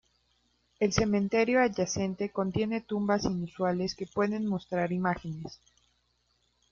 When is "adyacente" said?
1.61-2.31